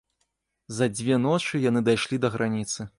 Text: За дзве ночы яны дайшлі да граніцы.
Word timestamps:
За 0.79 0.85
дзве 0.95 1.15
ночы 1.27 1.63
яны 1.69 1.87
дайшлі 1.91 2.15
да 2.25 2.29
граніцы. 2.39 2.81